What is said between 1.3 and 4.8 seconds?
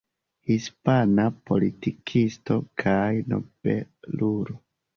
politikisto kaj nobelulo.